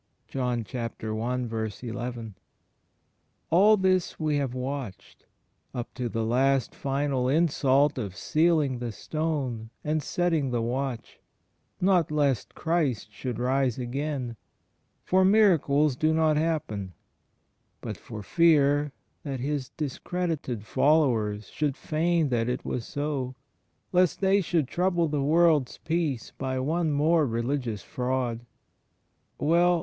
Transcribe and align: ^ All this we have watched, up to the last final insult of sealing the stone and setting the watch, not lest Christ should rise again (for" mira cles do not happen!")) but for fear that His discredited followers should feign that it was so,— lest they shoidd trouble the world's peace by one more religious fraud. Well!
^ 0.29 2.33
All 3.51 3.77
this 3.77 4.19
we 4.19 4.37
have 4.37 4.53
watched, 4.55 5.25
up 5.75 5.93
to 5.93 6.09
the 6.09 6.25
last 6.25 6.73
final 6.73 7.29
insult 7.29 7.99
of 7.99 8.15
sealing 8.15 8.79
the 8.79 8.91
stone 8.91 9.69
and 9.83 10.01
setting 10.01 10.49
the 10.49 10.63
watch, 10.63 11.19
not 11.79 12.09
lest 12.09 12.55
Christ 12.55 13.09
should 13.11 13.37
rise 13.37 13.77
again 13.77 14.37
(for" 15.03 15.23
mira 15.23 15.59
cles 15.59 15.95
do 15.99 16.15
not 16.15 16.35
happen!")) 16.35 16.93
but 17.79 17.95
for 17.95 18.23
fear 18.23 18.91
that 19.21 19.39
His 19.39 19.69
discredited 19.69 20.65
followers 20.65 21.49
should 21.49 21.77
feign 21.77 22.29
that 22.29 22.49
it 22.49 22.65
was 22.65 22.87
so,— 22.87 23.35
lest 23.93 24.19
they 24.19 24.39
shoidd 24.39 24.65
trouble 24.67 25.07
the 25.07 25.21
world's 25.21 25.77
peace 25.77 26.31
by 26.39 26.57
one 26.57 26.91
more 26.91 27.27
religious 27.27 27.83
fraud. 27.83 28.43
Well! 29.37 29.79